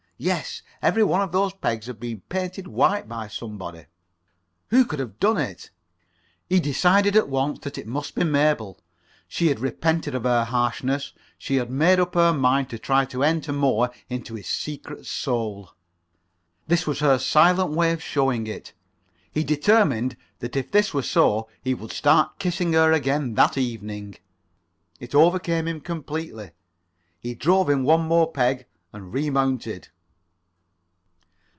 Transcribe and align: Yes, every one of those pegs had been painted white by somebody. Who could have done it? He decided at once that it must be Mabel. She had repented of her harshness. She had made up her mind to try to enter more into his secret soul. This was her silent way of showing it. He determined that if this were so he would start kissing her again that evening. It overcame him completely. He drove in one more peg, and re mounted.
Yes, 0.23 0.61
every 0.83 1.03
one 1.03 1.21
of 1.23 1.31
those 1.31 1.51
pegs 1.51 1.87
had 1.87 1.99
been 1.99 2.21
painted 2.29 2.67
white 2.67 3.09
by 3.09 3.27
somebody. 3.27 3.87
Who 4.67 4.85
could 4.85 4.99
have 4.99 5.19
done 5.19 5.39
it? 5.39 5.71
He 6.47 6.59
decided 6.59 7.15
at 7.15 7.27
once 7.27 7.61
that 7.61 7.79
it 7.79 7.87
must 7.87 8.13
be 8.13 8.23
Mabel. 8.23 8.77
She 9.27 9.47
had 9.47 9.59
repented 9.59 10.13
of 10.13 10.25
her 10.25 10.43
harshness. 10.43 11.13
She 11.39 11.55
had 11.55 11.71
made 11.71 11.99
up 11.99 12.13
her 12.13 12.31
mind 12.33 12.69
to 12.69 12.77
try 12.77 13.03
to 13.05 13.23
enter 13.23 13.51
more 13.51 13.89
into 14.09 14.35
his 14.35 14.45
secret 14.45 15.07
soul. 15.07 15.71
This 16.67 16.85
was 16.85 16.99
her 16.99 17.17
silent 17.17 17.71
way 17.71 17.91
of 17.91 18.03
showing 18.03 18.45
it. 18.45 18.73
He 19.31 19.43
determined 19.43 20.17
that 20.37 20.55
if 20.55 20.69
this 20.69 20.93
were 20.93 21.01
so 21.01 21.49
he 21.63 21.73
would 21.73 21.91
start 21.91 22.37
kissing 22.37 22.73
her 22.73 22.91
again 22.91 23.33
that 23.33 23.57
evening. 23.57 24.17
It 24.99 25.15
overcame 25.15 25.67
him 25.67 25.81
completely. 25.81 26.51
He 27.19 27.33
drove 27.33 27.71
in 27.71 27.83
one 27.83 28.01
more 28.01 28.31
peg, 28.31 28.67
and 28.93 29.11
re 29.11 29.31
mounted. 29.31 29.87